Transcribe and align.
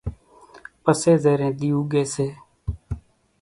پسي 0.83 1.13
زيرين 1.23 1.53
ۮي 1.59 1.69
اُوڳي 1.75 2.03
سي 2.13 2.27